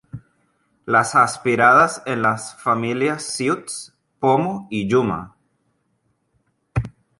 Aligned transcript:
Las 0.87 1.13
aspiradas 1.13 2.01
en 2.07 2.23
las 2.23 2.55
familias 2.55 3.21
siux, 3.35 3.77
pomo 4.19 4.67
y 4.71 4.87
yuma. 4.89 5.21